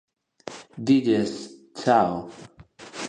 Dilles 0.87 1.69
"ciao". 1.75 2.27